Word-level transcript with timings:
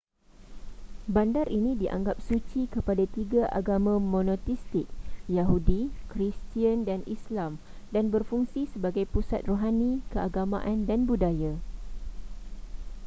bandar 1.15 1.45
ini 1.59 1.71
dianggap 1.81 2.17
suci 2.27 2.61
kepada 2.75 3.03
tiga 3.15 3.43
agama 3.59 3.93
monoteistik 4.13 4.87
yahudi 5.37 5.79
kristian 6.11 6.77
dan 6.89 6.99
islam 7.15 7.51
dan 7.93 8.05
berfungsi 8.13 8.61
sebagai 8.73 9.05
pusat 9.13 9.41
rohani 9.49 9.91
keagamaan 10.11 10.77
dan 10.89 10.99
budaya 11.09 11.53